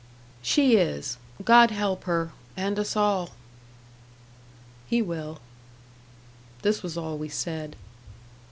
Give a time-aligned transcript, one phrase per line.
[0.41, 1.17] "She is.
[1.45, 3.33] God help her and us all!"
[4.87, 5.37] "He will."
[6.63, 7.75] This was all we said.